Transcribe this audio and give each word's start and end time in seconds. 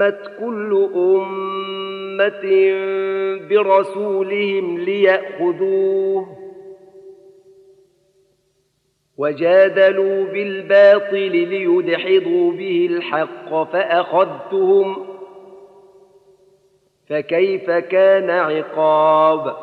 وهمت 0.00 0.30
كل 0.40 0.88
أمة 0.94 2.44
برسولهم 3.50 4.78
ليأخذوه 4.78 6.36
وجادلوا 9.18 10.24
بالباطل 10.24 11.30
ليدحضوا 11.30 12.52
به 12.52 12.88
الحق 12.90 13.72
فأخذتهم 13.72 15.06
فكيف 17.08 17.70
كان 17.70 18.30
عقاب 18.30 19.56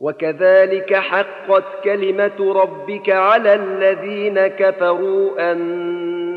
وكذلك 0.00 0.94
حقت 0.94 1.64
كلمة 1.84 2.52
ربك 2.52 3.10
على 3.10 3.54
الذين 3.54 4.46
كفروا 4.46 5.52
أن 5.52 6.09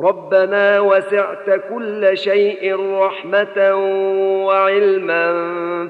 ربنا 0.00 0.80
وسعت 0.80 1.50
كل 1.74 2.10
شيء 2.18 2.76
رحمة 2.94 3.74
وعلما 4.46 5.28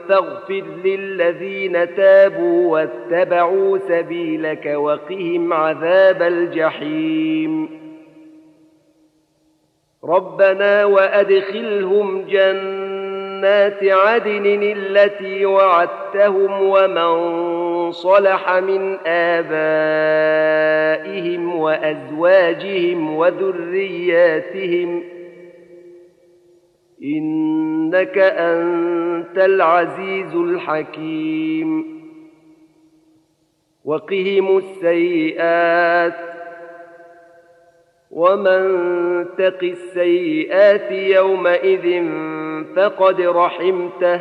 فاغفر 0.08 0.64
للذين 0.84 1.94
تابوا 1.94 2.72
واتبعوا 2.72 3.78
سبيلك 3.78 4.66
وقهم 4.66 5.52
عذاب 5.52 6.22
الجحيم. 6.22 7.68
ربنا 10.04 10.84
وأدخلهم 10.84 12.26
جنات 12.26 13.84
عدن 13.84 14.62
التي 14.76 15.46
وعدتهم 15.46 16.62
ومن 16.62 17.57
صلح 17.90 18.52
من 18.52 18.98
آبائهم 19.06 19.58
وأزواجهم 21.56 23.16
وذرياتهم. 23.16 25.02
إنك 27.04 28.18
أنت 28.18 29.38
العزيز 29.38 30.34
الحكيم. 30.34 31.98
وقهم 33.84 34.56
السيئات. 34.56 36.14
ومن 38.10 38.78
تق 39.38 39.58
السيئات 39.62 40.92
يومئذ 40.92 42.06
فقد 42.76 43.20
رحمته. 43.20 44.20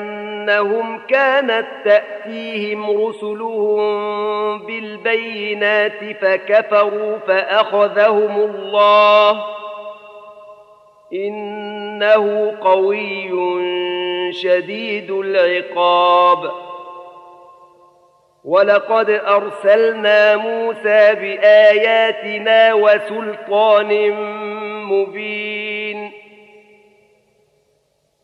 أنهم 0.41 1.01
كانت 1.07 1.67
تأتيهم 1.85 3.05
رسلهم 3.07 3.79
بالبينات 4.65 6.17
فكفروا 6.21 7.17
فأخذهم 7.17 8.35
الله 8.35 9.43
إنه 11.13 12.55
قوي 12.61 13.31
شديد 14.33 15.11
العقاب 15.11 16.51
ولقد 18.45 19.09
أرسلنا 19.09 20.35
موسى 20.35 21.15
بآياتنا 21.15 22.73
وسلطان 22.73 24.11
مبين 24.85 26.11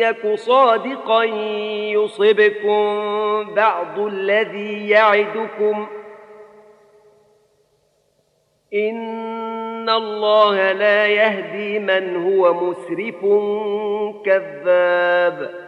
يك 0.00 0.34
صادقا 0.34 1.24
يصبكم 1.94 2.84
بعض 3.54 3.98
الذي 3.98 4.88
يعدكم 4.88 5.86
ان 8.74 9.88
الله 9.88 10.72
لا 10.72 11.06
يهدي 11.06 11.78
من 11.78 12.16
هو 12.16 12.54
مسرف 12.54 13.20
كذاب 14.24 15.67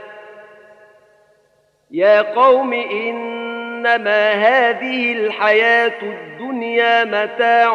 يا 1.91 2.21
قوم 2.21 2.73
إنما 2.73 4.31
هذه 4.31 5.13
الحياة 5.13 6.01
الدنيا 6.01 7.03
متاع 7.03 7.73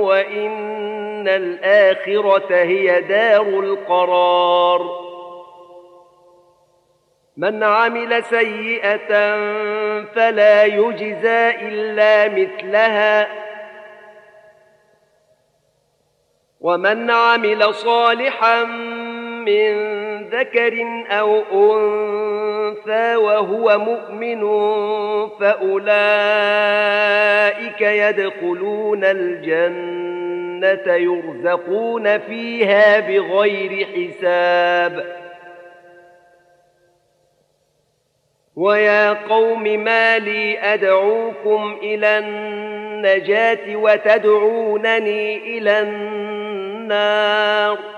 وإن 0.00 1.28
الآخرة 1.28 2.54
هي 2.54 3.00
دار 3.00 3.42
القرار. 3.42 5.08
من 7.36 7.62
عمل 7.62 8.24
سيئة 8.24 9.36
فلا 10.04 10.64
يجزى 10.64 11.50
إلا 11.50 12.28
مثلها. 12.28 13.28
ومن 16.60 17.10
عمل 17.10 17.74
صالحا 17.74 18.64
من 19.44 19.74
ذكر 20.28 21.04
أو 21.10 21.42
أنثى 21.52 22.57
وهو 23.16 23.78
مؤمن 23.78 24.40
فاولئك 25.28 25.80
يدخلون 27.80 29.04
الجنه 29.04 30.94
يرزقون 30.94 32.18
فيها 32.18 33.00
بغير 33.00 33.86
حساب. 33.86 35.18
ويا 38.56 39.12
قوم 39.12 39.62
ما 39.62 40.18
لي 40.18 40.58
ادعوكم 40.58 41.78
إلى 41.82 42.18
النجاه 42.18 43.76
وتدعونني 43.76 45.58
النار 45.58 45.82
النار. 46.88 47.97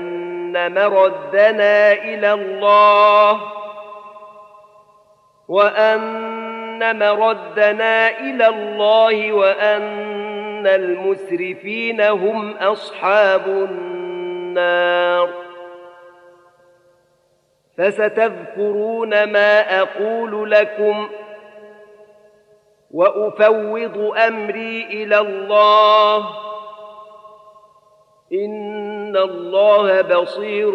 أن 0.55 0.73
مردنا 0.73 1.91
إلى 1.93 2.33
الله 2.33 3.41
وأن 5.47 6.99
مردنا 6.99 8.19
إلى 8.19 8.47
الله 8.47 9.33
وأن 9.33 10.67
المسرفين 10.67 12.01
هم 12.01 12.57
أصحاب 12.57 13.47
النار 13.47 15.29
فستذكرون 17.77 19.23
ما 19.23 19.81
أقول 19.81 20.51
لكم 20.51 21.09
وأفوض 22.91 24.13
أمري 24.27 24.83
إلى 24.83 25.17
الله 25.19 26.29
إن 28.33 28.90
الله 29.17 30.01
بصير 30.01 30.71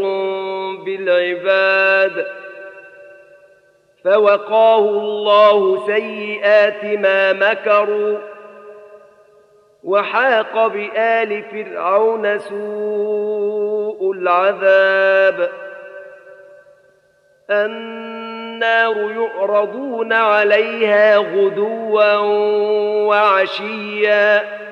بالعباد 0.85 2.27
فوقاه 4.05 4.79
الله 4.79 5.87
سيئات 5.87 6.85
ما 6.85 7.33
مكروا 7.33 8.19
وحاق 9.85 10.67
بآل 10.67 11.43
فرعون 11.43 12.39
سوء 12.39 14.13
العذاب 14.13 15.51
النار 17.51 19.11
يعرضون 19.11 20.13
عليها 20.13 21.17
غدوا 21.17 22.15
وعشيا 23.07 24.66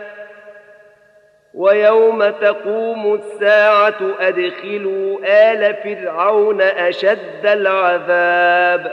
ويوم 1.54 2.30
تقوم 2.30 3.14
الساعة 3.14 4.00
أدخلوا 4.20 5.18
آل 5.24 5.74
فرعون 5.74 6.60
أشد 6.60 7.46
العذاب. 7.46 8.92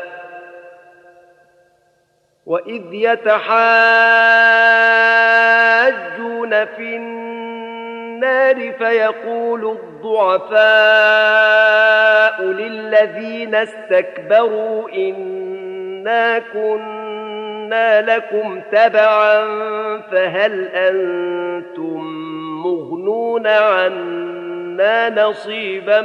وإذ 2.45 2.81
يتحاجون 2.91 3.45
في 6.65 6.95
النار 6.95 8.71
فيقول 8.71 9.77
الضعفاء 9.77 10.61
للذين 12.43 13.55
استكبروا 13.55 14.89
إنا 14.89 16.39
كنا 16.39 18.01
لكم 18.01 18.61
تبعا 18.71 19.47
فهل 20.11 20.67
أنتم 20.67 22.40
مغنون 22.63 23.47
عنا 23.47 25.09
نصيبا 25.09 26.01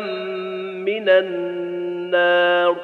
من 0.86 1.08
النار 1.08 2.76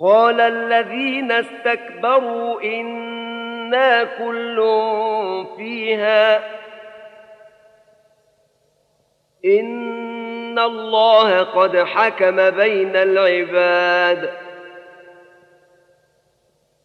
قال 0.00 0.40
الذين 0.40 1.32
استكبروا 1.32 2.62
إنا 2.62 4.04
كل 4.04 4.56
فيها 5.56 6.36
إن 9.44 10.58
الله 10.58 11.42
قد 11.42 11.76
حكم 11.76 12.50
بين 12.50 12.96
العباد 12.96 14.30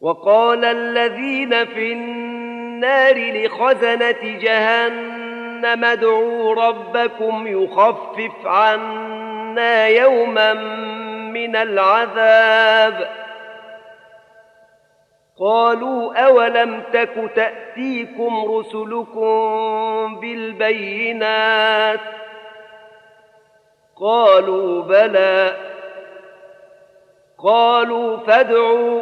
وقال 0.01 0.65
الذين 0.65 1.65
في 1.65 1.93
النار 1.93 2.30
لخزنة 3.31 4.39
جهنم. 4.39 5.85
ادعوا 5.85 6.55
ربكم 6.55 7.47
يخفف 7.47 8.45
عنا 8.45 9.87
يوما 9.87 10.53
من 11.33 11.55
العذاب. 11.55 13.09
قالوا 15.39 16.25
أولم 16.25 16.83
تك 16.93 17.31
تأتيكم 17.35 18.51
رسلكم 18.51 20.19
بالبينات؟ 20.19 21.99
قالوا 24.01 24.81
بلى. 24.81 25.57
قالوا 27.43 28.17
فادعوا. 28.17 29.01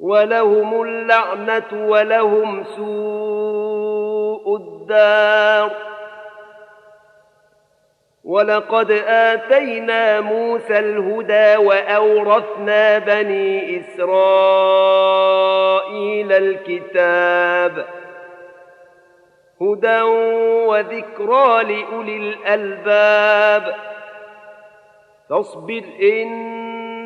ولهم 0.00 0.82
اللعنة 0.82 1.88
ولهم 1.88 2.64
سوء 2.64 4.56
الدار. 4.56 5.70
ولقد 8.24 8.90
آتينا 9.06 10.20
موسى 10.20 10.78
الهدى 10.78 11.56
وأورثنا 11.56 12.98
بني 12.98 13.80
إسرائيل 13.80 14.02
الكتاب 16.32 17.86
هدى 19.62 20.00
وذكرى 20.66 21.62
لأولي 21.62 22.16
الألباب. 22.16 23.74
فاصبر 25.30 25.82
إن 26.02 26.59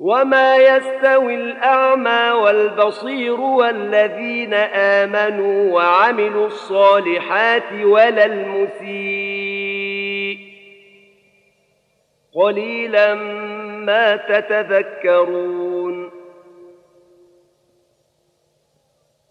وما 0.00 0.56
يستوي 0.56 1.34
الأعمى 1.34 2.30
والبصير 2.30 3.40
والذين 3.40 4.54
آمنوا 4.54 5.74
وعملوا 5.74 6.46
الصالحات 6.46 7.72
ولا 7.72 8.24
المسيء 8.24 9.68
قليلا 12.34 13.14
ما 13.84 14.16
تتذكرون 14.16 16.10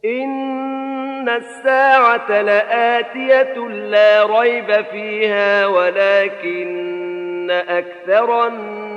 إن 0.05 1.29
الساعة 1.29 2.41
لآتية 2.41 3.67
لا 3.67 4.39
ريب 4.39 4.85
فيها 4.85 5.67
ولكن 5.67 7.51
أكثر 7.51 8.47
الناس 8.47 8.96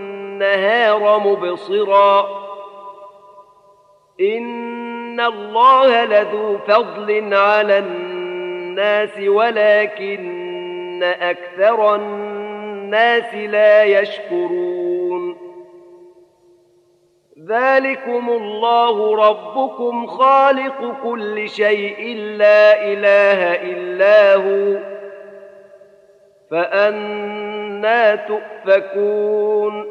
مبصرا. 1.17 2.27
إن 4.21 5.19
الله 5.19 6.05
لذو 6.05 6.57
فضل 6.57 7.33
على 7.33 7.77
الناس 7.77 9.19
ولكن 9.19 11.03
أكثر 11.03 11.95
الناس 11.95 13.35
لا 13.35 13.83
يشكرون. 13.83 15.37
ذلكم 17.49 18.29
الله 18.29 19.15
ربكم 19.15 20.07
خالق 20.07 20.95
كل 21.03 21.49
شيء 21.49 22.15
لا 22.17 22.83
إله 22.83 23.53
إلا 23.71 24.35
هو. 24.35 24.79
فأنا 26.51 28.15
تؤفكون. 28.15 29.90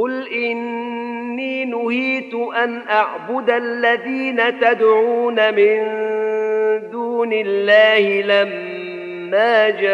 قل 0.00 0.28
إني 0.28 1.64
نهيت 1.64 2.34
أن 2.34 2.82
أعبد 2.88 3.50
الذين 3.50 4.60
تدعون 4.60 5.54
من 5.54 5.80
دون 6.90 7.32
الله 7.32 8.22
لما 8.22 9.70
جاءني 9.70 9.90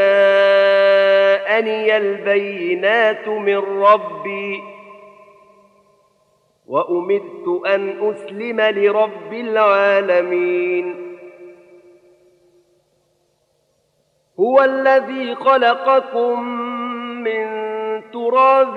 البينات 1.97 3.29
من 3.29 3.57
ربي 3.83 4.63
وأمرت 6.67 7.67
أن 7.67 8.11
أسلم 8.11 8.61
لرب 8.61 9.33
العالمين 9.33 11.17
هو 14.41 14.63
الذي 14.63 15.35
خلقكم 15.35 16.43
من 17.23 17.47
تراب 18.13 18.77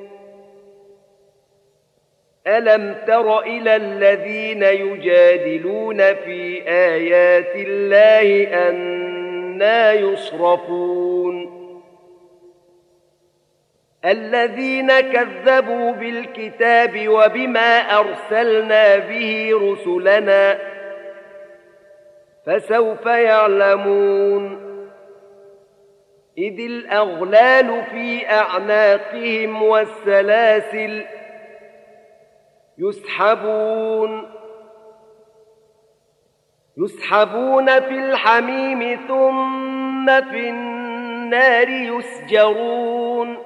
ألم 2.47 2.95
تر 3.07 3.39
إلى 3.39 3.75
الذين 3.75 4.63
يجادلون 4.63 5.97
في 5.97 6.63
آيات 6.67 7.55
الله 7.55 8.47
أنا 8.69 9.93
يصرفون 9.93 11.61
الذين 14.05 14.99
كذبوا 14.99 15.91
بالكتاب 15.91 17.07
وبما 17.07 17.77
أرسلنا 17.99 18.97
به 18.97 19.49
رسلنا 19.53 20.57
فسوف 22.45 23.05
يعلمون 23.05 24.71
إذ 26.37 26.59
الأغلال 26.59 27.83
في 27.91 28.29
أعناقهم 28.29 29.63
والسلاسل 29.63 31.05
يسحبون. 32.81 34.27
يسحبون 36.77 37.65
في 37.65 37.99
الحميم 37.99 38.99
ثم 39.07 40.05
في 40.05 40.49
النار 40.49 41.69
يسجرون. 41.69 43.37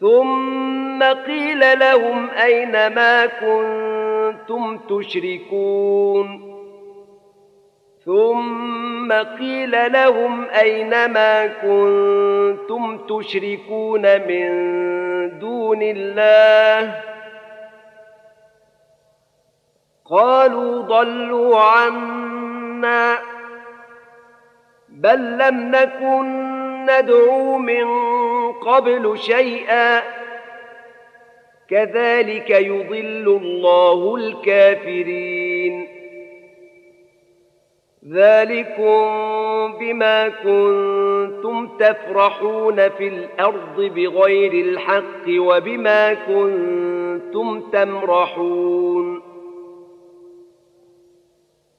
ثم 0.00 1.02
قيل 1.02 1.78
لهم 1.78 2.30
أين 2.30 2.86
ما 2.86 3.26
كنتم 3.26 4.78
تشركون. 4.78 6.48
ثم 8.04 9.12
قيل 9.12 9.92
لهم 9.92 10.44
أين 10.44 10.90
ما 10.90 11.46
كنتم 11.46 12.98
تشركون 12.98 14.02
من 14.02 14.48
دون 15.38 15.82
الله. 15.82 17.17
قالوا 20.10 20.82
ضلوا 20.82 21.60
عنا 21.60 23.18
بل 24.88 25.38
لم 25.38 25.70
نكن 25.70 26.48
ندعو 26.84 27.58
من 27.58 27.86
قبل 28.52 29.18
شيئا 29.18 30.02
كذلك 31.70 32.50
يضل 32.50 33.40
الله 33.42 34.16
الكافرين. 34.16 35.88
ذلكم 38.12 39.02
بما 39.80 40.28
كنتم 40.28 41.68
تفرحون 41.78 42.88
في 42.88 43.08
الأرض 43.08 43.80
بغير 43.80 44.52
الحق 44.52 45.28
وبما 45.28 46.14
كنتم 46.14 47.60
تمرحون. 47.60 49.17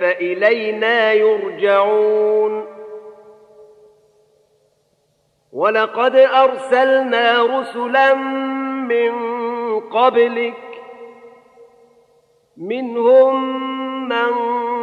فإلينا 0.00 1.12
يرجعون. 1.12 2.66
ولقد 5.52 6.16
أرسلنا 6.16 7.42
رسلا 7.42 8.14
من 8.14 9.12
قبلك 9.80 10.54
منهم 12.56 13.68
من 14.08 14.32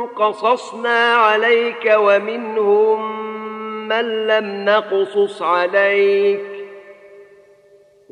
قصصنا 0.05 1.13
عليك 1.13 1.93
ومنهم 1.97 3.29
من 3.87 4.27
لم 4.27 4.65
نقصص 4.65 5.41
عليك. 5.41 6.52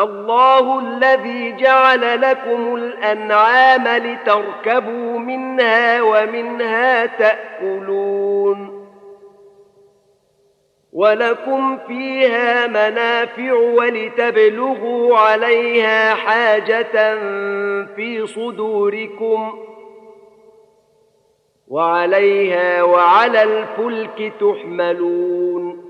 الله 0.00 0.80
الذي 0.80 1.52
جعل 1.52 2.20
لكم 2.20 2.74
الأنعام 2.74 3.88
لتركبوا 3.88 5.18
منها 5.18 6.02
ومنها 6.02 7.06
تأكلون 7.06 8.80
ولكم 10.92 11.78
فيها 11.78 12.66
منافع 12.66 13.52
ولتبلغوا 13.52 15.18
عليها 15.18 16.14
حاجة 16.14 17.14
في 17.96 18.26
صدوركم 18.26 19.58
وعليها 21.68 22.82
وعلى 22.82 23.42
الفلك 23.42 24.32
تحملون 24.40 25.89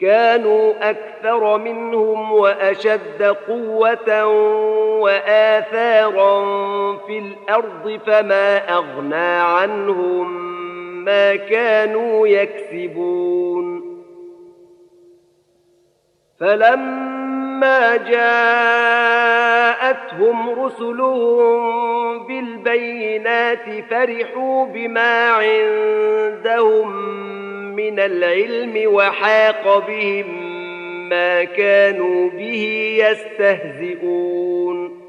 كانوا 0.00 0.90
أكثر 0.90 1.58
منهم 1.58 2.32
وأشد 2.32 3.22
قوة 3.22 4.26
وآثارا 5.00 6.44
في 6.96 7.18
الأرض 7.18 8.00
فما 8.06 8.74
أغنى 8.74 9.36
عنهم 9.40 10.54
ما 11.04 11.36
كانوا 11.36 12.28
يكسبون. 12.28 13.94
فلما 16.40 17.96
جاءتهم 17.96 19.44
رسلهم 20.64 22.26
بالبينات 22.26 23.84
فرحوا 23.90 24.66
بما 24.66 25.30
عندهم 25.30 27.23
من 27.84 28.00
العلم 28.00 28.94
وحاق 28.94 29.86
بهم 29.86 30.54
ما 31.08 31.44
كانوا 31.44 32.30
به 32.30 32.96
يستهزئون. 33.00 35.00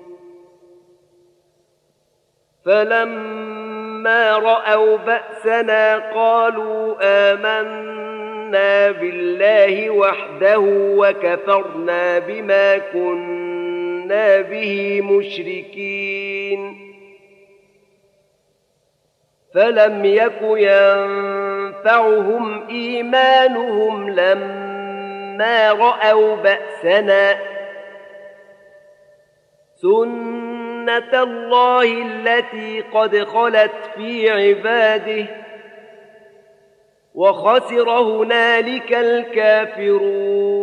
فلما 2.66 4.38
رأوا 4.38 4.98
بأسنا 4.98 5.98
قالوا 5.98 6.96
آمنا 7.02 8.92
بالله 8.92 9.90
وحده 9.90 10.60
وكفرنا 10.98 12.20
بما 12.20 12.78
كنا 12.78 14.42
به 14.42 15.02
مشركين. 15.02 16.86
فلم 19.54 20.06
يك 20.06 20.42
ينفعهم 21.66 22.68
إيمانهم 22.70 24.10
لما 24.10 25.72
رأوا 25.72 26.36
بأسنا. 26.36 27.38
سنه 29.76 31.24
الله 31.24 31.84
التي 31.84 32.82
قد 32.82 33.24
خلت 33.24 33.72
في 33.96 34.30
عباده 34.30 35.26
وخسر 37.16 37.90
هنالك 37.90 38.94
الكافرون. 38.94 40.55